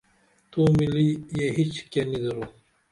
[0.51, 2.43] تو ملی یہ ہیچ کیہ نی درو